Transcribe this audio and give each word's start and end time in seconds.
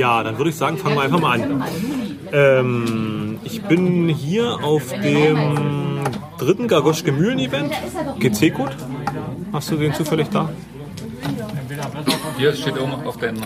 Ja, 0.00 0.22
dann 0.22 0.38
würde 0.38 0.48
ich 0.48 0.56
sagen, 0.56 0.78
fangen 0.78 0.96
wir 0.96 1.02
einfach 1.02 1.20
mal 1.20 1.42
an. 1.42 1.62
Ähm, 2.32 3.38
ich 3.44 3.60
bin 3.60 4.08
hier 4.08 4.64
auf 4.64 4.94
dem 4.94 6.00
dritten 6.38 6.68
Gagoschke 6.68 7.12
Mühlen 7.12 7.38
Event. 7.38 7.74
GC-Code. 8.18 8.72
Hast 9.52 9.70
du 9.70 9.76
den 9.76 9.92
zufällig 9.92 10.30
da? 10.30 10.48
Hier 12.38 12.54
steht 12.54 12.80
oben 12.80 12.94
auf 13.06 13.18
den 13.18 13.36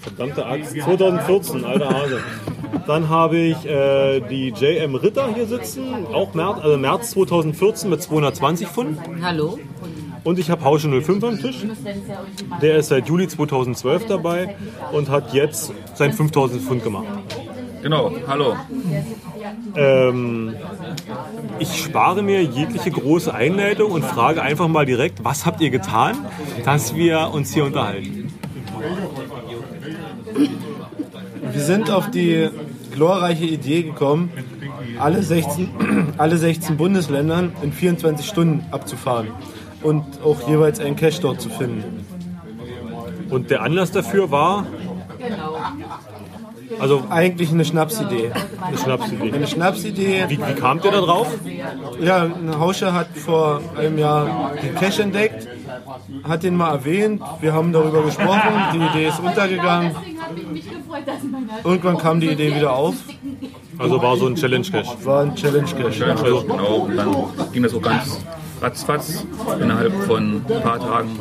Verdammte 0.00 0.44
Axt. 0.44 0.76
2014, 0.76 1.64
alter 1.64 1.88
Hase. 1.88 2.20
Dann 2.84 3.08
habe 3.08 3.36
ich 3.38 3.64
äh, 3.64 4.20
die 4.28 4.48
JM 4.48 4.96
Ritter 4.96 5.32
hier 5.32 5.46
sitzen, 5.46 5.84
auch 6.12 6.34
März, 6.34 6.58
also 6.60 6.78
März 6.78 7.10
2014 7.12 7.88
mit 7.88 8.02
220 8.02 8.66
Pfund. 8.66 8.98
Hallo? 9.22 9.60
Und 10.24 10.40
ich 10.40 10.50
habe 10.50 10.64
Hausche 10.64 10.88
05 10.88 11.22
am 11.22 11.38
Tisch. 11.40 11.64
Der 12.60 12.78
ist 12.78 12.88
seit 12.88 13.06
Juli 13.06 13.28
2012 13.28 14.06
dabei 14.06 14.56
und 14.90 15.10
hat 15.10 15.32
jetzt 15.32 15.72
sein 15.94 16.12
5000 16.12 16.60
Pfund 16.60 16.82
gemacht. 16.82 17.06
Genau, 17.84 18.10
hallo. 18.26 18.56
Ähm, 19.76 20.54
ich 21.58 21.84
spare 21.84 22.22
mir 22.22 22.42
jegliche 22.42 22.90
große 22.90 23.34
Einleitung 23.34 23.92
und 23.92 24.02
frage 24.02 24.40
einfach 24.40 24.68
mal 24.68 24.86
direkt, 24.86 25.22
was 25.22 25.44
habt 25.44 25.60
ihr 25.60 25.68
getan, 25.68 26.16
dass 26.64 26.94
wir 26.94 27.30
uns 27.34 27.52
hier 27.52 27.66
unterhalten? 27.66 28.32
Wir 31.52 31.60
sind 31.60 31.90
auf 31.90 32.10
die 32.10 32.48
glorreiche 32.90 33.44
Idee 33.44 33.82
gekommen, 33.82 34.32
alle 34.98 35.22
16, 35.22 36.14
alle 36.16 36.38
16 36.38 36.78
Bundesländern 36.78 37.52
in 37.60 37.70
24 37.70 38.26
Stunden 38.26 38.64
abzufahren 38.70 39.28
und 39.82 40.22
auch 40.24 40.48
jeweils 40.48 40.80
einen 40.80 40.96
Cache 40.96 41.20
dort 41.20 41.42
zu 41.42 41.50
finden. 41.50 42.06
Und 43.28 43.50
der 43.50 43.60
Anlass 43.60 43.92
dafür 43.92 44.30
war, 44.30 44.64
also 46.80 47.04
Eigentlich 47.10 47.50
eine 47.52 47.64
Schnapsidee. 47.64 48.30
eine 48.66 48.78
Schnapsidee. 48.78 49.32
Eine 49.32 49.46
Schnapsidee, 49.46 50.24
Wie, 50.28 50.38
wie 50.38 50.52
kamt 50.54 50.84
ihr 50.84 50.90
da 50.90 51.00
drauf? 51.00 51.28
ja, 52.00 52.22
ein 52.24 52.58
Hauscher 52.58 52.92
hat 52.92 53.08
vor 53.16 53.60
einem 53.76 53.98
Jahr 53.98 54.52
den 54.62 54.74
Cache 54.74 55.02
entdeckt, 55.02 55.46
hat 56.26 56.42
den 56.42 56.56
mal 56.56 56.70
erwähnt, 56.72 57.22
wir 57.40 57.52
haben 57.52 57.72
darüber 57.72 58.02
gesprochen, 58.02 58.40
die 58.74 58.78
Idee 58.78 59.08
ist 59.08 59.20
untergegangen. 59.20 59.92
Irgendwann 61.64 61.98
kam 61.98 62.20
die 62.20 62.28
Idee 62.30 62.54
wieder 62.54 62.72
auf, 62.74 62.94
Also 63.78 64.00
war 64.02 64.16
so 64.16 64.26
ein 64.26 64.34
Challenge-Cache. 64.36 65.04
war 65.04 65.22
ein 65.22 65.34
Challenge-Cache. 65.34 65.90
Challenge 65.90 66.44
genau. 66.46 66.74
Und 66.86 66.96
dann 66.96 67.14
ging 67.52 67.62
das 67.62 67.74
auch 67.74 67.82
ganz 67.82 68.18
ratzfatz. 68.60 69.26
Innerhalb 69.60 69.92
von 70.04 70.36
ein 70.48 70.62
paar 70.62 70.78
Tagen 70.78 71.18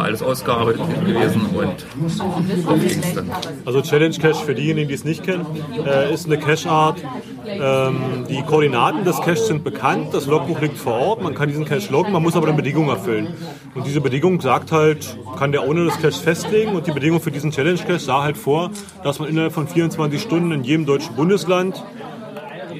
war 0.00 0.06
alles 0.06 0.22
ausgearbeitet 0.22 0.80
gewesen 1.04 1.42
und 1.54 2.66
auf 2.66 2.80
ging 2.80 3.00
es 3.00 3.14
dann. 3.14 3.30
Also 3.66 3.82
Challenge 3.82 4.16
Cache 4.16 4.46
für 4.46 4.54
diejenigen, 4.54 4.88
die 4.88 4.94
es 4.94 5.04
nicht 5.04 5.22
kennen, 5.22 5.44
äh, 5.86 6.12
ist 6.12 6.24
eine 6.24 6.38
Cache-Art. 6.38 7.02
Ähm, 7.46 8.24
die 8.28 8.42
Koordinaten 8.42 9.04
des 9.04 9.20
Caches 9.20 9.48
sind 9.48 9.62
bekannt, 9.62 10.14
das 10.14 10.26
Logbuch 10.26 10.60
liegt 10.62 10.78
vor 10.78 10.94
Ort, 10.94 11.22
man 11.22 11.34
kann 11.34 11.48
diesen 11.48 11.66
Cache 11.66 11.92
loggen, 11.92 12.12
man 12.12 12.22
muss 12.22 12.34
aber 12.34 12.46
eine 12.46 12.56
Bedingung 12.56 12.88
erfüllen. 12.88 13.28
Und 13.74 13.86
diese 13.86 14.00
Bedingung 14.00 14.40
sagt 14.40 14.72
halt, 14.72 15.18
kann 15.38 15.52
der 15.52 15.68
ohne 15.68 15.84
des 15.84 16.00
Caches 16.00 16.18
festlegen 16.18 16.74
und 16.74 16.86
die 16.86 16.92
Bedingung 16.92 17.20
für 17.20 17.30
diesen 17.30 17.50
Challenge 17.50 17.78
Cache 17.78 17.98
sah 17.98 18.22
halt 18.22 18.38
vor, 18.38 18.70
dass 19.04 19.18
man 19.18 19.28
innerhalb 19.28 19.52
von 19.52 19.68
24 19.68 20.20
Stunden 20.20 20.50
in 20.52 20.64
jedem 20.64 20.86
deutschen 20.86 21.14
Bundesland 21.14 21.82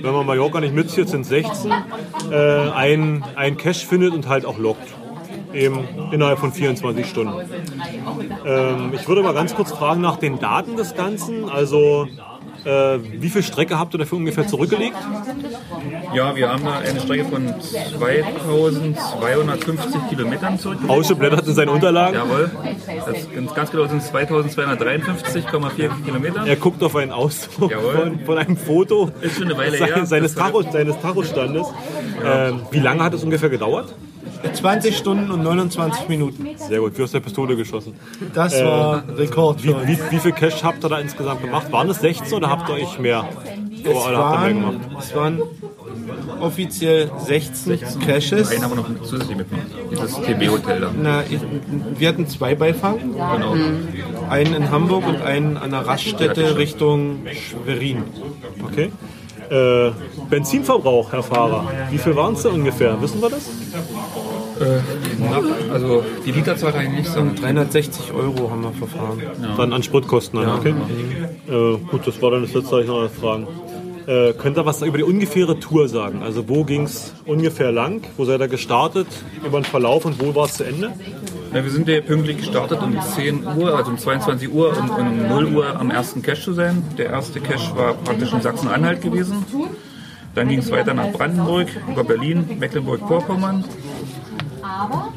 wenn 0.03 0.15
man 0.15 0.25
Mallorca 0.25 0.61
nicht 0.63 0.75
mitzieht, 0.75 1.11
sind 1.11 1.27
16, 1.27 1.71
äh, 2.31 2.71
ein, 2.71 3.23
ein 3.37 3.59
Cache 3.59 3.87
findet 3.87 4.15
und 4.15 4.29
halt 4.29 4.47
auch 4.47 4.57
loggt. 4.57 4.89
Eben 5.53 5.81
innerhalb 6.13 6.39
von 6.39 6.53
24 6.53 7.07
Stunden. 7.07 7.35
Ähm, 8.47 8.93
ich 8.95 9.07
würde 9.09 9.23
mal 9.23 9.35
ganz 9.35 9.55
kurz 9.55 9.73
fragen 9.73 10.01
nach 10.01 10.17
den 10.17 10.39
Daten 10.39 10.77
des 10.77 10.95
Ganzen. 10.95 11.49
Also, 11.49 12.07
äh, 12.65 12.99
wie 13.21 13.31
viel 13.31 13.43
Strecke 13.43 13.79
habt 13.79 13.95
ihr 13.95 13.99
dafür 13.99 14.19
ungefähr 14.19 14.47
zurückgelegt? 14.47 14.97
Ja, 16.15 16.37
wir 16.37 16.51
haben 16.51 16.65
da 16.65 16.79
eine 16.79 17.01
Strecke 17.01 17.25
von 17.25 17.55
2250 17.99 20.09
Kilometern 20.09 20.59
zurück. 20.59 20.79
Hausche 20.87 21.15
blättert 21.15 21.47
in 21.47 21.55
seinen 21.55 21.71
Unterlagen. 21.71 22.15
Jawohl. 22.15 22.51
Das 23.07 23.31
ganz, 23.35 23.55
ganz 23.55 23.71
genau 23.71 23.87
sind 23.87 24.03
2253,4 24.03 26.05
Kilometer. 26.05 26.47
Er 26.47 26.57
guckt 26.57 26.83
auf 26.83 26.97
einen 26.97 27.13
Ausdruck 27.13 27.73
von, 27.73 28.21
von 28.21 28.39
einem 28.39 28.57
Foto 28.57 29.11
Ist 29.21 29.37
schon 29.37 29.45
eine 29.45 29.57
Weile 29.57 29.77
her. 29.79 30.05
seines, 30.07 30.35
Tacho, 30.35 30.63
seines 30.63 31.01
Tachostandes. 31.01 31.67
Ähm, 32.25 32.61
wie 32.71 32.81
lange 32.81 33.03
hat 33.03 33.15
es 33.15 33.25
ungefähr 33.25 33.49
gedauert? 33.49 33.95
20 34.53 34.97
Stunden 34.97 35.31
und 35.31 35.43
29 35.43 36.09
Minuten. 36.09 36.47
Sehr 36.57 36.81
gut, 36.81 36.97
wie 36.99 37.03
aus 37.03 37.13
der 37.13 37.21
Pistole 37.21 37.57
geschossen. 37.57 37.95
Das 38.35 38.63
war 38.65 39.03
Rekord 39.17 39.63
Wie, 39.63 39.75
wie, 39.87 39.99
wie 40.11 40.19
viel 40.19 40.33
Cash 40.33 40.63
habt 40.63 40.85
ihr 40.85 40.89
da 40.89 40.99
insgesamt 40.99 41.43
gemacht? 41.43 41.71
Waren 41.73 41.91
es 41.91 42.01
16 42.01 42.39
oder 42.39 42.51
habt 42.51 42.69
ihr 42.69 42.75
euch 42.77 42.99
mehr? 42.99 43.29
Es 43.85 43.95
Oder 43.95 44.19
habt 44.19 44.49
ihr 44.49 44.55
mehr 44.55 44.65
waren, 44.65 44.81
gemacht? 44.81 44.99
es 45.01 45.15
waren 45.15 45.43
offiziell 46.41 47.11
16 47.19 47.79
Caches. 48.07 48.51
Einen 48.51 48.63
haben 48.63 48.71
wir 48.71 48.77
noch 48.77 49.03
zusätzlich 49.03 49.37
mitgemacht. 49.37 49.67
Dieses 49.91 50.15
TB-Hotel 50.21 50.81
da. 50.81 50.91
Na, 51.01 51.23
ich, 51.23 51.41
wir 51.99 52.09
hatten 52.09 52.27
zwei 52.29 52.55
Beifang. 52.55 52.99
Genau. 53.13 53.55
Einen 54.29 54.55
in 54.55 54.71
Hamburg 54.71 55.07
und 55.07 55.23
einen 55.23 55.57
an 55.57 55.71
der 55.71 55.87
Raststätte 55.87 56.57
Richtung 56.57 57.21
Schwerin. 57.33 58.05
Okay. 58.65 58.91
Äh, 59.51 59.91
Benzinverbrauch, 60.29 61.13
Herr 61.13 61.23
Fahrer. 61.25 61.67
Wie 61.91 61.99
viel 61.99 62.15
waren 62.15 62.35
es 62.35 62.43
da 62.43 62.51
ungefähr? 62.51 63.01
Wissen 63.03 63.21
wir 63.21 63.31
das? 63.31 63.51
Na, 64.61 65.41
also 65.73 66.05
die 66.25 66.33
Literzahl 66.33 66.73
kann 66.73 66.87
ich 66.87 66.93
nicht 66.93 67.11
sagen. 67.11 67.35
360 67.35 68.13
Euro 68.13 68.51
haben 68.51 68.63
wir 68.63 68.73
verfahren. 68.73 69.23
Dann 69.57 69.73
an 69.73 69.83
Spritkosten. 69.83 70.41
Dann, 70.41 70.59
okay. 70.59 70.75
Äh, 71.49 71.79
gut, 71.91 72.07
das 72.07 72.21
war 72.21 72.31
dann 72.31 72.43
das 72.43 72.53
letzte, 72.55 72.73
was 72.73 72.83
ich 72.83 72.89
noch 72.89 73.11
fragen. 73.11 73.49
Äh, 74.07 74.33
könnt 74.33 74.57
ihr 74.59 74.67
was 74.67 74.83
über 74.83 74.99
die 74.99 75.05
ungefähre 75.05 75.59
Tour 75.61 75.89
sagen? 75.89 76.23
Also 76.23 76.49
wo 76.49 76.65
ging 76.65 76.85
es 76.85 77.15
ungefähr 77.27 77.71
lang? 77.71 78.03
Wo 78.17 78.25
seid 78.25 78.41
ihr 78.41 78.49
gestartet? 78.49 79.07
Über 79.45 79.61
den 79.61 79.65
Verlauf 79.65 80.05
und 80.05 80.21
wo 80.21 80.35
war 80.35 80.47
es 80.47 80.55
zu 80.55 80.65
Ende? 80.65 80.93
Ja, 81.55 81.63
wir 81.65 81.71
sind 81.71 81.89
ja 81.89 82.01
pünktlich 82.01 82.39
gestartet 82.39 82.81
um 82.83 82.97
10 83.01 83.45
Uhr, 83.45 83.75
also 83.77 83.91
um 83.91 83.99
22 83.99 84.53
Uhr 84.53 84.77
und 84.77 84.91
um 84.91 85.29
0 85.29 85.45
Uhr 85.55 85.79
am 85.79 85.91
ersten 85.91 86.23
Cache 86.23 86.41
zu 86.41 86.53
sein. 86.53 86.83
Der 86.97 87.07
erste 87.07 87.41
Cache 87.41 87.77
war 87.77 87.95
praktisch 87.95 88.33
in 88.33 88.41
Sachsen-Anhalt 88.41 89.03
gewesen. 89.03 89.45
Dann 90.35 90.49
ging 90.49 90.61
es 90.61 90.71
weiter 90.71 90.95
nach 90.95 91.11
Brandenburg, 91.13 91.69
über 91.91 92.05
Berlin, 92.05 92.45
Mecklenburg-Vorpommern. 92.59 93.65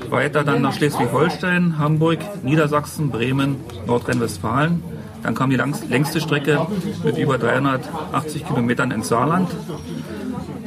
Weiter 0.09 0.43
dann 0.43 0.61
nach 0.61 0.73
Schleswig-Holstein, 0.73 1.77
Hamburg, 1.77 2.19
Niedersachsen, 2.43 3.09
Bremen, 3.09 3.57
Nordrhein-Westfalen. 3.85 4.83
Dann 5.23 5.35
kam 5.35 5.49
die 5.49 5.55
längste 5.55 6.19
Strecke 6.19 6.67
mit 7.03 7.17
über 7.17 7.37
380 7.37 8.45
Kilometern 8.45 8.91
ins 8.91 9.07
Saarland. 9.07 9.49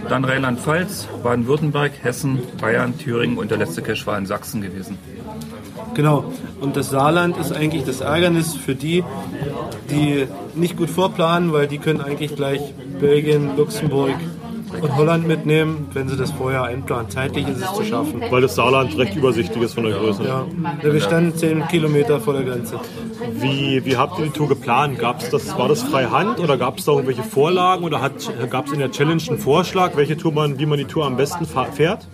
Dann 0.09 0.25
Rheinland-Pfalz, 0.25 1.09
Baden-Württemberg, 1.23 1.93
Hessen, 2.03 2.41
Bayern, 2.61 2.97
Thüringen 2.97 3.39
und 3.39 3.51
der 3.51 3.59
letzte 3.59 3.83
Cache 3.83 4.07
war 4.07 4.17
in 4.17 4.27
Sachsen 4.27 4.63
gewesen. 4.63 4.99
Genau. 5.95 6.33
Und 6.61 6.77
das 6.77 6.91
Saarland 6.91 7.37
ist 7.37 7.53
eigentlich 7.53 7.85
das 7.85 8.01
Ärgernis 8.01 8.55
für 8.55 8.75
die, 8.75 9.05
die 9.91 10.27
nicht 10.55 10.77
gut 10.77 10.91
vorplanen, 10.91 11.53
weil 11.53 11.67
die 11.67 11.79
können 11.79 12.01
eigentlich 12.01 12.35
gleich 12.35 12.61
Belgien, 12.99 13.57
Luxemburg 13.57 14.15
und 14.81 14.97
Holland 14.97 15.27
mitnehmen, 15.27 15.89
wenn 15.93 16.09
sie 16.09 16.17
das 16.17 16.31
vorher 16.33 16.65
einplanen. 16.65 17.11
Zeitlich 17.11 17.49
ist 17.49 17.63
es 17.63 17.73
zu 17.75 17.85
schaffen. 17.85 18.23
Weil 18.31 18.43
das 18.43 18.55
Saarland 18.55 18.97
recht 18.99 19.17
übersichtlich 19.17 19.65
ist 19.65 19.75
von 19.75 19.85
der 19.85 19.95
Größe. 19.95 20.25
Ja, 20.25 20.47
wir 20.83 21.01
standen 21.01 21.37
10 21.37 21.69
Kilometer 21.69 22.21
vor 22.21 22.35
der 22.35 22.45
Grenze. 22.45 22.81
Wie, 23.33 23.85
wie 23.85 23.97
habt 23.97 24.19
ihr 24.19 24.27
die 24.27 24.31
Tour 24.31 24.49
geplant? 24.49 24.99
Gab's 24.99 25.31
das, 25.31 25.57
war 25.57 25.69
das 25.69 25.83
freie 25.83 26.11
Hand 26.11 26.39
oder 26.41 26.57
gab 26.57 26.79
es 26.79 26.85
da 26.85 26.93
irgendwelche 26.93 27.23
Vorlagen 27.23 27.85
oder 27.85 28.11
gab 28.51 28.67
es 28.67 28.73
in 28.73 28.79
der 28.79 28.91
Challenge 28.91 29.23
einen 29.29 29.39
Vorschlag, 29.39 29.97
welche 29.97 30.17
Tour 30.17 30.33
man, 30.33 30.59
wie 30.59 30.67
man 30.67 30.79
die 30.79 30.85
Tour 30.85 31.07
am 31.07 31.17
besten 31.17 31.47
fährt? 31.47 32.07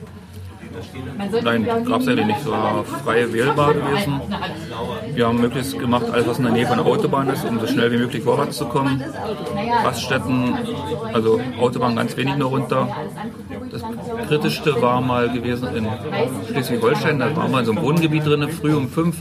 Nein, 1.42 1.64
gab 1.64 2.00
es 2.00 2.08
eigentlich 2.08 2.26
nicht. 2.26 2.42
So 2.42 2.50
war 2.52 2.84
frei 2.84 3.32
wählbar 3.32 3.74
gewesen. 3.74 4.20
Wir 5.14 5.26
haben 5.26 5.40
möglichst 5.40 5.78
gemacht, 5.78 6.06
alles 6.10 6.26
was 6.26 6.38
in 6.38 6.44
der 6.44 6.52
Nähe 6.52 6.66
von 6.66 6.78
der 6.78 6.86
Autobahn 6.86 7.28
ist, 7.28 7.44
um 7.44 7.58
so 7.60 7.66
schnell 7.66 7.92
wie 7.92 7.98
möglich 7.98 8.22
vorwärts 8.22 8.58
zu 8.58 8.66
kommen. 8.66 9.02
Raststätten, 9.84 10.54
also 11.12 11.40
Autobahn 11.60 11.96
ganz 11.96 12.16
wenig 12.16 12.36
nur 12.36 12.50
runter. 12.50 12.88
Das 13.72 13.82
kritischste 14.28 14.82
war 14.82 15.00
mal 15.00 15.30
gewesen 15.30 15.66
in 15.74 15.88
Schleswig-Holstein. 16.50 17.18
Da 17.18 17.34
waren 17.34 17.50
wir 17.50 17.60
in 17.60 17.64
so 17.64 17.72
einem 17.72 17.82
Wohngebiet 17.82 18.26
drin, 18.26 18.46
früh 18.50 18.74
um 18.74 18.88
fünf. 18.88 19.16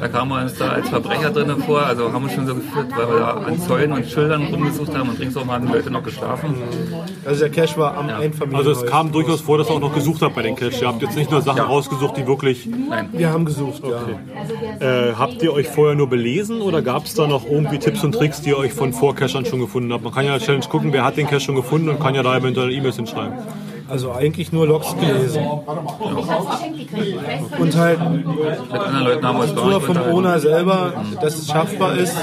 Da 0.00 0.06
kamen 0.06 0.30
wir 0.30 0.42
uns 0.42 0.54
da 0.54 0.68
als 0.68 0.88
Verbrecher 0.88 1.30
drin 1.30 1.50
vor. 1.62 1.82
Also 1.82 2.12
haben 2.12 2.24
wir 2.24 2.32
schon 2.32 2.46
so 2.46 2.54
gefühlt, 2.54 2.86
weil 2.96 3.08
wir 3.08 3.18
da 3.18 3.30
an 3.32 3.58
Zäunen 3.58 3.92
und 3.92 4.06
Schildern 4.06 4.44
rumgesucht 4.44 4.96
haben 4.96 5.08
und 5.08 5.18
ringsherum 5.18 5.50
haben 5.50 5.66
die 5.66 5.72
Leute 5.72 5.90
noch 5.90 6.04
geschlafen. 6.04 6.54
Also 7.24 7.48
der 7.48 7.50
Cache 7.50 7.76
war 7.78 7.96
am 7.96 8.08
Einfamilienhaus. 8.08 8.66
Also 8.66 8.84
es 8.84 8.90
kam 8.90 9.10
durchaus 9.10 9.40
vor, 9.40 9.58
dass 9.58 9.68
ihr 9.68 9.74
auch 9.74 9.80
noch 9.80 9.94
gesucht 9.94 10.22
habt 10.22 10.36
bei 10.36 10.42
den 10.42 10.54
Caches. 10.54 10.80
Ihr 10.80 10.86
habt 10.86 11.02
jetzt 11.02 11.16
nicht 11.16 11.32
nur 11.32 11.42
Sachen 11.42 11.62
rausgesucht, 11.62 12.16
die 12.16 12.28
wirklich... 12.28 12.68
Wir 13.12 13.30
haben 13.30 13.44
gesucht, 13.44 13.82
ja. 13.84 14.86
Äh, 14.86 15.14
habt 15.14 15.42
ihr 15.42 15.52
euch 15.52 15.66
vorher 15.66 15.96
nur 15.96 16.08
belesen 16.08 16.60
oder 16.60 16.80
gab 16.80 17.06
es 17.06 17.14
da 17.14 17.26
noch 17.26 17.44
irgendwie 17.44 17.78
Tipps 17.78 18.04
und 18.04 18.12
Tricks, 18.12 18.40
die 18.40 18.50
ihr 18.50 18.58
euch 18.58 18.72
von 18.72 18.92
Vorcachern 18.92 19.44
schon 19.44 19.58
gefunden 19.58 19.92
habt? 19.92 20.04
Man 20.04 20.12
kann 20.14 20.24
ja 20.24 20.34
in 20.34 20.38
der 20.38 20.46
Challenge 20.46 20.66
gucken, 20.66 20.92
wer 20.92 21.04
hat 21.04 21.16
den 21.16 21.26
Cache 21.26 21.40
schon 21.40 21.56
gefunden 21.56 21.88
und 21.88 21.98
kann 21.98 22.14
ja 22.14 22.22
da 22.22 22.36
eventuell 22.36 22.72
E-Mails 22.72 22.96
hinschreiben. 22.96 23.34
Also 23.88 24.12
eigentlich 24.12 24.52
nur 24.52 24.66
Logs 24.66 24.94
gelesen. 24.98 25.44
Und 27.58 27.76
halt 27.76 27.98
Mit 28.10 28.80
anderen 28.80 29.04
Leuten 29.04 29.26
haben 29.26 29.38
wir 29.38 29.46
vom 29.46 29.66
unterhalten. 29.96 30.12
Owner 30.12 30.38
selber, 30.40 30.92
dass 31.20 31.36
es 31.38 31.48
schaffbar 31.48 31.96
ist 31.96 32.16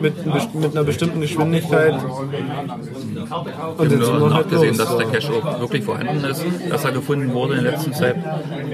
mit, 0.00 0.26
mit 0.54 0.72
einer 0.72 0.84
bestimmten 0.84 1.20
Geschwindigkeit. 1.20 1.94
Und 1.94 2.32
Wir 2.32 3.30
haben 3.30 3.46
wir 3.46 3.96
nur 4.18 4.34
halt 4.34 4.46
nachgesehen, 4.50 4.76
los. 4.76 4.86
dass 4.86 4.96
der 4.96 5.06
Cache 5.06 5.32
auch 5.46 5.60
wirklich 5.60 5.84
vorhanden 5.84 6.24
ist, 6.24 6.44
dass 6.70 6.84
er 6.84 6.92
gefunden 6.92 7.32
wurde 7.32 7.54
in 7.54 7.62
der 7.64 7.72
letzten 7.72 7.92
Zeit. 7.94 8.16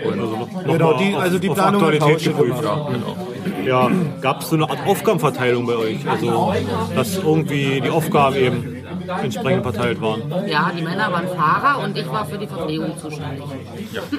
Und 0.05 0.65
Genau, 0.67 0.95
die, 0.99 1.15
also 1.15 1.39
die 1.39 1.49
Planung 1.49 1.83
hat 1.83 1.93
Aktualität 1.95 2.19
Tausche 2.19 2.31
geprüft. 2.31 2.61
gemacht. 2.63 2.79
ja, 2.89 2.93
genau. 2.93 3.17
Ja, 3.65 3.91
gab 4.21 4.43
es 4.43 4.51
so 4.51 4.57
eine 4.57 4.69
Art 4.69 4.79
Aufgabenverteilung 4.87 5.67
bei 5.67 5.77
euch? 5.77 6.09
Also, 6.09 6.53
dass 6.95 7.17
irgendwie 7.17 7.81
die 7.81 7.89
Aufgaben 7.91 8.37
eben 8.37 8.74
entsprechend 9.23 9.63
verteilt 9.63 10.01
waren. 10.01 10.23
Ja, 10.49 10.71
die 10.77 10.83
Männer 10.83 11.13
waren 11.13 11.29
Fahrer 11.29 11.83
und 11.85 11.97
ich 11.97 12.09
war 12.09 12.27
für 12.27 12.39
die 12.39 12.47
Verpflegung 12.47 12.97
zuständig. 12.99 13.45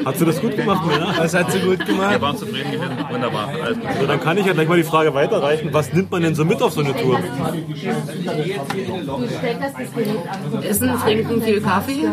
Hast 0.06 0.22
du 0.22 0.26
das 0.26 0.42
gut 0.42 0.56
gemacht, 0.56 0.86
Männer? 0.86 1.14
Das 1.18 1.34
hat 1.34 1.52
sie 1.52 1.60
gut 1.60 1.80
Wir 1.80 1.86
gemach 1.86 2.22
waren 2.22 2.38
zufrieden 2.38 2.72
gewesen. 2.72 2.98
Wunderbar. 3.10 3.50
Also, 3.64 3.82
Also 3.88 4.08
dann 4.08 4.20
kann 4.22 4.38
ich 4.38 4.46
ja 4.46 4.54
gleich 4.54 4.68
mal 4.68 4.78
die 4.78 4.84
Frage 4.84 5.14
weiterreichen. 5.14 5.70
Was 5.72 5.94
nimmt 5.94 6.12
man 6.12 6.22
denn 6.22 6.36
so 6.36 6.46
mit 6.46 6.62
auf 6.62 6.74
so 6.74 6.82
eine 6.82 6.96
Tour? 6.96 7.20
Essen, 10.62 11.00
trinken, 11.00 11.42
viel 11.42 11.62
Kaffee. 11.62 12.06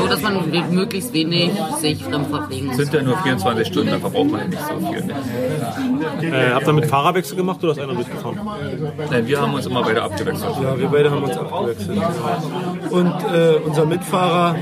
So, 0.00 0.06
dass 0.08 0.22
man 0.22 0.50
möglichst 0.70 1.12
wenig 1.12 1.50
sich 1.80 2.04
fremd 2.04 2.26
verpflegen 2.28 2.66
muss. 2.68 2.76
sind 2.76 2.92
ja 2.92 3.02
nur 3.02 3.18
24 3.18 3.66
Stunden, 3.66 3.90
da 3.90 3.98
verbraucht 3.98 4.30
man 4.30 4.40
ja 4.40 4.46
nicht 4.48 4.62
so 4.62 4.92
viel. 4.92 5.04
Ne? 6.30 6.36
Äh, 6.36 6.52
habt 6.52 6.66
ihr 6.66 6.72
mit 6.72 6.86
Fahrerwechsel 6.86 7.36
gemacht 7.36 7.62
oder 7.62 7.72
ist 7.72 7.78
einer 7.80 7.94
durchgefahren? 7.94 8.38
Nein, 9.16 9.28
wir 9.28 9.40
haben 9.40 9.54
uns 9.54 9.64
immer 9.64 9.82
beide 9.82 10.02
abgewechselt. 10.02 10.56
Ja, 10.62 10.78
wir 10.78 10.88
beide 10.88 11.10
haben 11.10 11.24
uns 11.24 11.38
abgewechselt. 11.38 11.98
Und 12.90 13.14
äh, 13.32 13.54
unser 13.64 13.86
Mitfahrer 13.86 14.56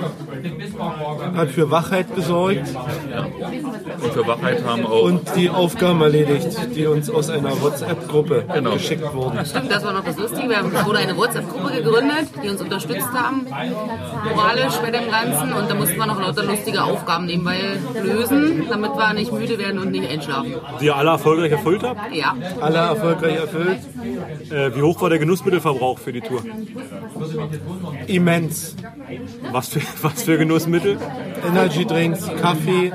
hat 1.36 1.50
für 1.50 1.70
Wachheit 1.70 2.14
gesorgt 2.14 2.62
Und 4.02 4.12
für 4.12 4.26
Wachheit 4.26 4.64
haben 4.64 4.86
auch 4.86 5.02
und 5.02 5.20
die 5.36 5.48
Aufgaben 5.50 6.00
erledigt, 6.02 6.48
die 6.74 6.86
uns 6.86 7.10
aus 7.10 7.30
einer 7.30 7.60
WhatsApp-Gruppe 7.62 8.44
Genau. 8.52 8.72
geschickt 8.74 9.14
wurden. 9.14 9.44
Stimmt, 9.44 9.70
das 9.70 9.84
war 9.84 9.92
noch 9.92 10.04
das 10.04 10.16
Lustige. 10.18 10.48
Wir 10.48 10.58
haben, 10.58 10.72
wurde 10.86 10.98
eine 10.98 11.16
WhatsApp-Gruppe 11.16 11.72
gegründet, 11.82 12.28
die 12.42 12.48
uns 12.48 12.60
unterstützt 12.60 13.08
haben, 13.12 13.46
moralisch 14.34 14.74
bei 14.82 14.90
dem 14.90 15.10
Ganzen. 15.10 15.52
Und 15.52 15.70
da 15.70 15.74
mussten 15.74 15.96
wir 15.96 16.06
noch 16.06 16.20
lauter 16.20 16.44
lustige 16.44 16.82
Aufgaben 16.82 17.26
nebenbei 17.26 17.58
lösen, 18.02 18.64
damit 18.68 18.90
wir 18.92 19.12
nicht 19.14 19.32
müde 19.32 19.58
werden 19.58 19.78
und 19.78 19.90
nicht 19.90 20.08
einschlafen. 20.10 20.54
Die 20.80 20.86
ihr 20.86 20.96
alle 20.96 21.10
erfolgreich 21.10 21.52
erfüllt 21.52 21.82
habt? 21.82 22.14
Ja, 22.14 22.34
Alle 22.60 22.78
erfolgreich 22.78 23.36
erfüllt. 23.36 23.78
Äh, 24.50 24.74
wie 24.76 24.82
hoch 24.82 25.00
war 25.00 25.08
der 25.10 25.18
Genussmittelverbrauch 25.18 25.98
für 25.98 26.12
die 26.12 26.20
Tour? 26.20 26.42
Immens. 28.06 28.76
Was 29.52 29.68
für, 29.68 29.80
was 30.02 30.22
für 30.22 30.33
Genussmittel? 30.38 30.98
Energy 31.46 31.84
Drinks, 31.84 32.26
Kaffee, 32.40 32.90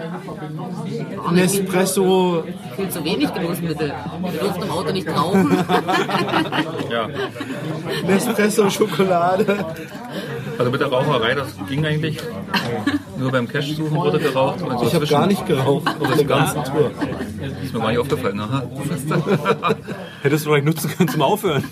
Nespresso, 1.31 2.44
viel 2.75 2.89
zu 2.89 3.03
wenig 3.06 3.31
Genussmittel. 3.33 3.94
Wir 4.21 4.39
durften 4.39 4.63
im 4.63 4.71
Auto 4.71 4.91
nicht 4.91 5.07
rauchen. 5.09 5.57
Ja, 6.91 7.07
Nespresso, 8.07 8.68
Schokolade. 8.71 9.63
also 10.57 10.71
mit 10.71 10.81
der 10.81 10.88
Raucherei, 10.88 11.36
das 11.36 11.50
ging 11.68 11.86
eigentlich. 11.86 12.18
Nur 13.18 13.31
beim 13.31 13.47
Cache 13.47 13.74
suchen 13.75 13.95
wurde 13.95 14.18
geraucht. 14.18 14.62
Und 14.63 14.80
so 14.80 14.85
Ich 14.88 14.95
habe 14.95 15.06
gar 15.06 15.27
nicht 15.27 15.45
geraucht 15.45 15.88
auf 16.00 16.13
der 16.15 16.25
ganzen 16.25 16.63
Tour. 16.63 16.89
Ist 17.63 17.74
mir 17.74 17.80
gar 17.80 17.89
nicht 17.89 18.00
aufgefallen. 18.00 18.39
Aha. 18.39 18.63
Hättest 20.24 20.45
du 20.45 20.50
vielleicht 20.50 20.65
nutzen 20.65 20.89
können 20.97 21.09
zum 21.09 21.21
Aufhören? 21.21 21.63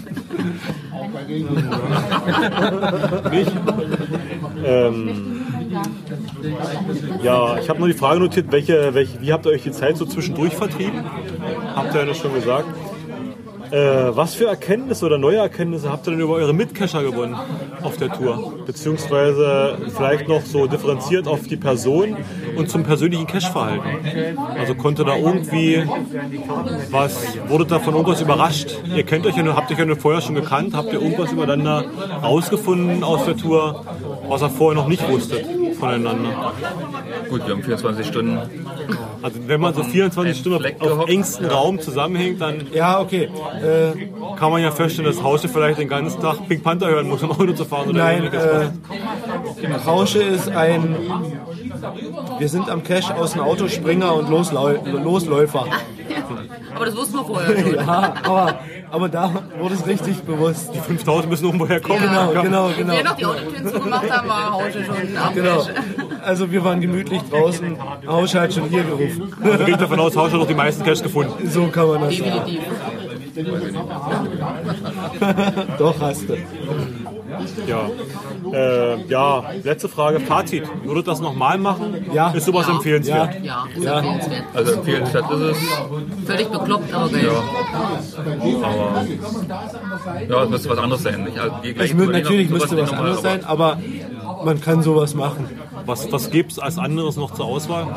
Nicht? 3.31 3.51
Ähm, 4.65 5.36
ja, 7.23 7.57
ich 7.59 7.69
habe 7.69 7.79
nur 7.79 7.87
die 7.87 7.93
Frage 7.93 8.19
notiert, 8.19 8.51
welche, 8.51 8.93
welche, 8.93 9.21
wie 9.21 9.33
habt 9.33 9.45
ihr 9.45 9.51
euch 9.51 9.63
die 9.63 9.71
Zeit 9.71 9.97
so 9.97 10.05
zwischendurch 10.05 10.53
vertrieben? 10.53 11.03
Habt 11.75 11.93
ihr 11.93 12.05
ja 12.05 12.13
schon 12.13 12.33
gesagt. 12.33 12.67
Äh, 13.71 14.15
was 14.15 14.33
für 14.35 14.47
Erkenntnisse 14.47 15.05
oder 15.05 15.17
neue 15.17 15.37
Erkenntnisse 15.37 15.91
habt 15.91 16.07
ihr 16.07 16.11
denn 16.11 16.21
über 16.21 16.35
eure 16.35 16.53
Mitcacher 16.53 17.03
gewonnen 17.03 17.35
auf 17.81 17.97
der 17.97 18.09
Tour? 18.09 18.53
Beziehungsweise 18.65 19.77
vielleicht 19.95 20.27
noch 20.29 20.41
so 20.41 20.67
differenziert 20.67 21.27
auf 21.27 21.47
die 21.47 21.57
Person 21.57 22.15
und 22.55 22.69
zum 22.69 22.83
persönlichen 22.83 23.27
Cache-Verhalten. 23.27 24.37
Also 24.57 24.75
konnte 24.75 25.03
da 25.03 25.17
irgendwie 25.17 25.83
was, 26.91 27.37
wurdet 27.47 27.71
da 27.71 27.79
von 27.79 27.93
irgendwas 27.93 28.21
überrascht? 28.21 28.77
Ihr 28.95 29.03
kennt 29.03 29.25
euch 29.25 29.35
ja, 29.35 29.55
habt 29.55 29.71
euch 29.71 29.79
ja 29.79 29.95
vorher 29.95 30.21
schon 30.21 30.35
gekannt, 30.35 30.73
habt 30.73 30.93
ihr 30.93 31.01
irgendwas 31.01 31.33
übereinander 31.33 31.85
rausgefunden 32.23 33.03
aus 33.03 33.25
der 33.25 33.35
Tour, 33.35 33.83
was 34.27 34.41
ihr 34.41 34.49
vorher 34.49 34.81
noch 34.81 34.87
nicht 34.87 35.07
wusstet 35.09 35.45
voneinander? 35.77 36.53
Gut, 37.29 37.45
wir 37.45 37.53
haben 37.53 37.63
24 37.63 38.07
Stunden. 38.07 38.39
Also 39.21 39.39
wenn 39.47 39.61
man 39.61 39.73
so 39.73 39.83
24 39.83 40.37
Stunden 40.37 40.59
Fleck 40.59 40.81
auf, 40.81 41.07
engstem 41.07 41.47
Raum 41.47 41.79
zusammenhängt, 41.79 42.41
dann 42.41 42.67
Ja, 42.73 42.99
okay. 42.99 43.29
Äh, 43.61 44.09
kann 44.37 44.51
man 44.51 44.61
ja 44.61 44.71
feststellen, 44.71 45.11
dass 45.11 45.23
Hausche 45.23 45.47
vielleicht 45.47 45.79
den 45.79 45.87
ganzen 45.87 46.21
Tag 46.21 46.47
Pink 46.47 46.63
Panther 46.63 46.87
hören 46.87 47.07
muss, 47.07 47.23
um 47.23 47.31
Auto 47.31 47.53
zu 47.53 47.65
fahren 47.65 47.89
oder 47.89 47.99
nein, 47.99 48.31
äh, 48.31 48.69
Rausche 49.85 50.19
ist 50.19 50.49
ein. 50.49 50.95
Wir 52.39 52.49
sind 52.49 52.69
am 52.69 52.83
Cache 52.83 53.15
aus 53.15 53.33
dem 53.33 53.41
Auto 53.41 53.67
Springer 53.67 54.15
und 54.15 54.29
Loslau 54.29 54.75
Losläufer. 56.09 56.43
Aber 56.75 56.85
das 56.85 56.95
wussten 56.95 57.15
wir 57.17 57.25
vorher 57.25 57.59
schon. 57.59 57.75
Ja, 57.75 58.13
aber, 58.23 58.59
aber 58.91 59.09
da 59.09 59.31
wurde 59.59 59.75
es 59.75 59.85
richtig 59.85 60.21
bewusst. 60.23 60.75
5000 60.75 61.29
müssen 61.29 61.45
irgendwo 61.45 61.67
herkommen. 61.67 62.01
Genau, 62.01 62.31
genau, 62.41 62.67
Als 62.67 62.77
genau. 62.77 62.93
wir 62.93 63.03
noch 63.03 63.15
die 63.15 63.25
Autotüren 63.25 63.67
zugemacht 63.67 64.11
haben, 64.11 64.29
war 64.29 64.51
Hausche 64.51 64.83
schon 64.83 65.17
am 65.17 65.33
Genau. 65.33 65.67
Also 66.23 66.51
wir 66.51 66.63
waren 66.63 66.81
gemütlich 66.81 67.21
draußen. 67.23 67.77
Hausche 68.07 68.41
hat 68.41 68.53
schon 68.53 68.69
hier 68.69 68.83
gerufen. 68.83 69.33
Also 69.43 69.65
gehe 69.65 69.73
ich 69.73 69.79
davon 69.79 69.99
aus, 69.99 70.15
Hausche 70.15 70.33
hat 70.33 70.39
noch 70.39 70.47
die 70.47 70.53
meisten 70.53 70.83
Cash 70.83 71.01
gefunden. 71.01 71.49
So 71.49 71.67
kann 71.67 71.87
man 71.87 72.01
das 72.01 72.17
sagen. 72.17 72.31
Definitiv. 72.45 72.63
Doch, 75.77 75.99
hast 76.01 76.29
du. 76.29 76.37
Ja. 77.67 77.89
Äh, 78.53 79.03
ja, 79.07 79.43
letzte 79.63 79.89
Frage. 79.89 80.19
Fazit. 80.21 80.63
Würdet 80.83 81.07
das 81.07 81.19
nochmal 81.19 81.57
machen? 81.57 82.05
Ja. 82.13 82.29
Ist 82.31 82.45
sowas 82.45 82.67
Ja. 82.67 82.75
empfehlenswert? 82.75 83.43
Ja, 83.43 83.65
ist 83.75 83.85
empfehlenswert. 83.85 84.43
Also 84.53 84.71
empfehlenswert 84.73 85.31
ist 85.31 85.39
es. 85.41 85.57
Völlig 86.25 86.47
bekloppt, 86.47 86.93
aber 86.93 87.09
geil. 87.09 87.29
Aber 88.63 89.05
ja, 90.29 90.43
es 90.43 90.49
müsste 90.49 90.69
was 90.69 90.77
anderes 90.77 91.03
sein. 91.03 91.23
Nicht? 91.23 91.37
Also 91.39 91.53
mü- 91.55 91.73
Tourneen- 91.97 92.11
natürlich 92.11 92.49
müsste 92.49 92.77
was 92.77 92.91
anderes 92.93 93.17
aber 93.17 93.29
sein, 93.29 93.45
aber 93.45 93.77
man 94.43 94.61
kann 94.61 94.81
sowas 94.81 95.15
machen. 95.15 95.49
Was, 95.85 96.11
was 96.11 96.29
gibt 96.31 96.51
es 96.51 96.59
als 96.59 96.77
anderes 96.77 97.15
noch 97.17 97.33
zur 97.33 97.45
Auswahl? 97.45 97.87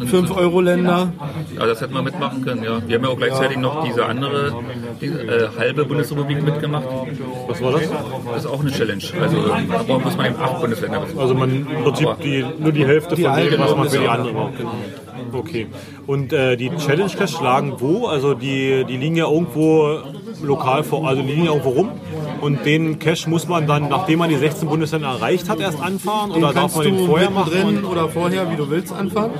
5-Euro-Länder. 0.00 1.12
Ja, 1.56 1.66
das 1.66 1.80
hätten 1.80 1.94
wir 1.94 2.02
mitmachen 2.02 2.44
können, 2.44 2.62
ja. 2.62 2.80
Wir 2.86 2.96
haben 2.96 3.04
ja 3.04 3.10
auch 3.10 3.16
gleichzeitig 3.16 3.58
noch 3.58 3.84
diese 3.84 4.04
andere, 4.04 4.54
diese, 5.00 5.20
äh, 5.22 5.48
halbe 5.58 5.84
Bundesrepublik 5.84 6.42
mitgemacht. 6.42 6.86
Was 7.48 7.62
war 7.62 7.72
das? 7.72 7.82
Das 8.32 8.44
ist 8.44 8.46
auch 8.46 8.60
eine 8.60 8.70
Challenge. 8.70 9.02
Also 9.20 9.48
da 9.86 9.98
muss 9.98 10.16
man 10.16 10.26
eben 10.26 10.36
acht 10.40 10.60
Bundesländer. 10.60 11.02
Also 11.16 11.34
man 11.34 11.50
im 11.50 11.84
Prinzip 11.84 12.08
die, 12.22 12.44
nur 12.58 12.72
die 12.72 12.86
Hälfte 12.86 13.14
Die 13.14 13.22
von 13.22 13.36
dem, 13.36 13.60
was 13.60 13.76
man 13.76 13.88
für 13.88 13.98
die 13.98 14.08
andere 14.08 14.32
braucht. 14.32 14.54
Okay. 15.32 15.66
Und 16.06 16.32
äh, 16.32 16.56
die 16.56 16.70
Challenge 16.76 17.10
Cash 17.10 17.40
lagen 17.40 17.74
wo? 17.78 18.06
Also 18.06 18.34
die, 18.34 18.84
die 18.88 18.96
liegen 18.96 19.16
ja 19.16 19.30
irgendwo 19.30 19.98
lokal 20.42 20.84
vor, 20.84 21.06
also 21.06 21.22
die 21.22 21.28
liegen 21.28 21.44
ja 21.44 21.50
irgendwo 21.50 21.70
rum. 21.70 21.90
Und 22.40 22.64
den 22.64 22.98
Cash 22.98 23.26
muss 23.26 23.48
man 23.48 23.66
dann, 23.66 23.88
nachdem 23.88 24.20
man 24.20 24.30
die 24.30 24.36
16 24.36 24.68
Bundesländer 24.68 25.08
erreicht 25.08 25.48
hat, 25.48 25.60
erst 25.60 25.80
anfahren? 25.80 26.30
Den 26.32 26.42
Oder 26.42 26.52
darf 26.52 26.62
kannst 26.62 26.76
man 26.76 26.84
du 26.86 26.90
den 26.92 27.06
vorher 27.06 27.30
machen? 27.30 27.84
oder 27.84 28.08
vorher, 28.08 28.50
wie 28.50 28.56
du 28.56 28.70
willst, 28.70 28.92
anfangen. 28.92 29.32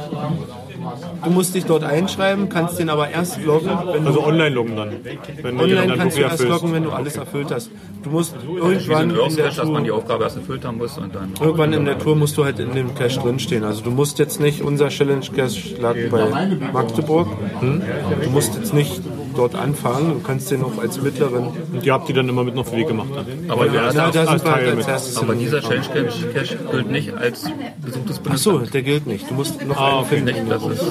Du 1.24 1.30
musst 1.30 1.54
dich 1.54 1.64
dort 1.64 1.84
einschreiben, 1.84 2.48
kannst 2.48 2.78
den 2.78 2.88
aber 2.88 3.10
erst 3.10 3.42
loggen, 3.44 3.70
wenn 3.92 4.02
du 4.04 4.08
also 4.08 4.24
online 4.24 4.54
loggen 4.54 4.76
dann. 4.76 5.58
Online 5.58 5.86
dann 5.88 5.98
kannst 5.98 6.16
du 6.16 6.22
erst 6.22 6.40
erfüllst. 6.40 6.62
loggen, 6.62 6.74
wenn 6.74 6.84
du 6.84 6.90
alles 6.90 7.16
erfüllt 7.16 7.50
hast. 7.50 7.70
Du 8.02 8.10
musst 8.10 8.34
irgendwann 8.46 9.10
ein 9.10 9.10
in 9.10 9.16
der 9.16 9.24
Earth-Cache, 9.24 9.56
dass 9.56 9.68
man 9.68 9.84
die 9.84 9.90
Tour, 9.90 9.98
Aufgabe 9.98 10.24
erst 10.24 10.36
erfüllt 10.36 10.64
haben 10.64 10.78
muss 10.78 10.96
und 10.96 11.14
dann. 11.14 11.34
irgendwann 11.40 11.72
in 11.72 11.84
der 11.84 11.98
Tour 11.98 12.16
musst 12.16 12.36
du 12.38 12.44
halt 12.44 12.58
in 12.58 12.72
dem 12.72 12.94
Cache 12.94 13.20
drinstehen. 13.20 13.64
Also 13.64 13.82
du 13.82 13.90
musst 13.90 14.18
jetzt 14.18 14.40
nicht, 14.40 14.62
unser 14.62 14.88
Challenge 14.88 15.26
Cache 15.34 15.76
lag 15.80 15.94
bei 16.10 16.56
Magdeburg. 16.72 17.28
Hm? 17.60 17.82
Du 18.22 18.30
musst 18.30 18.54
jetzt 18.54 18.72
nicht 18.72 19.02
dort 19.38 19.54
anfangen. 19.54 20.14
Du 20.14 20.20
kannst 20.20 20.50
den 20.50 20.62
auch 20.62 20.76
als 20.78 21.00
mittleren. 21.00 21.46
Und 21.72 21.84
die 21.84 21.90
habt 21.92 22.08
ihr 22.08 22.14
dann 22.14 22.28
immer 22.28 22.44
mit 22.44 22.56
auf 22.58 22.70
den 22.70 22.78
Weg 22.80 22.88
gemacht. 22.88 23.08
Dann. 23.14 23.26
Aber, 23.50 23.64
der, 23.66 23.74
Ja, 23.74 23.92
da 23.92 24.04
als 24.04 24.14
sind 24.14 24.44
wir 24.44 24.52
Teil 24.52 24.66
als 24.68 24.76
mit. 24.76 24.88
erstes 24.88 25.16
aber 25.18 25.34
dieser 25.34 25.60
Challenge 25.62 25.86
Cache 25.86 26.28
Cache 26.34 26.58
gilt 26.70 26.90
nicht 26.90 27.14
als 27.16 27.44
besuchtes 27.84 28.20
Ach 28.28 28.36
so, 28.36 28.50
Bundesland. 28.50 28.74
der 28.74 28.82
gilt 28.82 29.06
nicht. 29.06 29.30
Du 29.30 29.34
musst 29.34 29.64
noch 29.66 29.76
Ah, 29.76 29.86
einen 29.88 29.98
okay. 30.00 30.16
finden. 30.16 30.34
Nicht, 30.34 30.50
das 30.50 30.62
ist. 30.66 30.82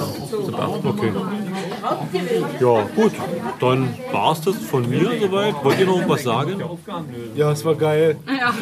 Okay. 0.84 1.12
Ja, 2.60 2.86
gut. 2.96 3.12
Dann 3.60 3.94
war 4.12 4.32
es 4.32 4.40
das 4.40 4.56
von 4.56 4.88
mir 4.88 5.08
soweit. 5.20 5.54
Wollt 5.62 5.78
ihr 5.78 5.86
noch 5.86 6.08
was 6.08 6.22
sagen? 6.24 6.54
Ja, 7.36 7.52
es 7.52 7.64
war 7.64 7.74
geil. 7.74 8.16
Ja, 8.26 8.52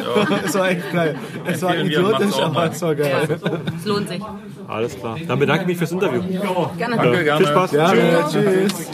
Es 0.45 0.53
war 0.55 0.69
echt 0.69 0.91
geil. 0.93 1.15
Es 1.45 1.61
war 1.61 1.75
idiotisch, 1.77 2.39
aber 2.39 2.71
es 2.71 2.81
war 2.81 2.95
geil. 2.95 3.39
es 3.79 3.85
lohnt 3.85 4.09
sich. 4.09 4.21
Alles 4.67 4.97
klar. 4.99 5.17
Dann 5.27 5.39
bedanke 5.39 5.61
ich 5.63 5.67
mich 5.69 5.77
fürs 5.77 5.91
Interview. 5.91 6.21
Gerne. 6.77 6.95
Danke, 6.97 7.23
gerne. 7.23 7.37
Viel 7.45 7.47
Spaß. 7.53 7.71
Ja, 7.71 7.93
tschüss. 8.29 8.87